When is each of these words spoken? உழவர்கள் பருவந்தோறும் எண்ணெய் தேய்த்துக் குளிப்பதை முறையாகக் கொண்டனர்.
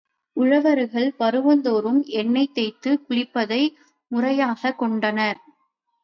உழவர்கள் 0.33 1.13
பருவந்தோறும் 1.19 2.05
எண்ணெய் 2.05 2.51
தேய்த்துக் 2.53 3.05
குளிப்பதை 3.09 3.69
முறையாகக் 4.11 4.77
கொண்டனர். 4.77 5.39